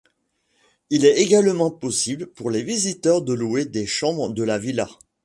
[0.89, 4.87] Il est également possible pour les visiteurs de louer des chambres de la villa.